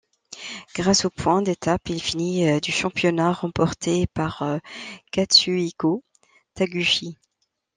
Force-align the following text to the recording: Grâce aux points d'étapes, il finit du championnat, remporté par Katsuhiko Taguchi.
Grâce 0.73 1.05
aux 1.05 1.11
points 1.11 1.43
d'étapes, 1.43 1.87
il 1.89 2.01
finit 2.01 2.59
du 2.59 2.71
championnat, 2.71 3.33
remporté 3.33 4.07
par 4.07 4.43
Katsuhiko 5.11 6.03
Taguchi. 6.55 7.19